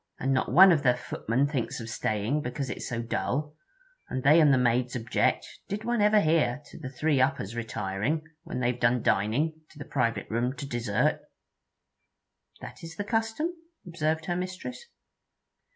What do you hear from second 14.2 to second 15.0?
her mistress.